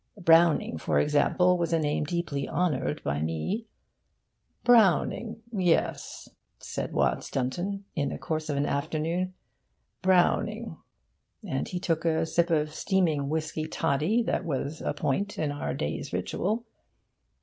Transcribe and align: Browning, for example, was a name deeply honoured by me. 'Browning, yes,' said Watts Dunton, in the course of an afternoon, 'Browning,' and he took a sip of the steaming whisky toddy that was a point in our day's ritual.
Browning, 0.19 0.79
for 0.79 0.99
example, 0.99 1.59
was 1.59 1.71
a 1.73 1.77
name 1.77 2.05
deeply 2.05 2.49
honoured 2.49 3.03
by 3.03 3.21
me. 3.21 3.67
'Browning, 4.63 5.43
yes,' 5.51 6.27
said 6.57 6.91
Watts 6.91 7.29
Dunton, 7.29 7.85
in 7.95 8.09
the 8.09 8.17
course 8.17 8.49
of 8.49 8.57
an 8.57 8.65
afternoon, 8.65 9.35
'Browning,' 10.01 10.77
and 11.47 11.67
he 11.67 11.79
took 11.79 12.03
a 12.03 12.25
sip 12.25 12.49
of 12.49 12.69
the 12.69 12.73
steaming 12.73 13.29
whisky 13.29 13.67
toddy 13.67 14.23
that 14.23 14.43
was 14.43 14.81
a 14.81 14.95
point 14.95 15.37
in 15.37 15.51
our 15.51 15.75
day's 15.75 16.11
ritual. 16.11 16.65